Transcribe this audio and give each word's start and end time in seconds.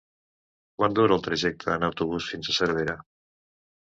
Quant 0.79 0.95
dura 0.99 1.13
el 1.17 1.21
trajecte 1.27 1.69
en 1.73 1.85
autobús 1.89 2.31
fins 2.31 2.49
a 2.49 2.57
Cervera? 2.61 2.97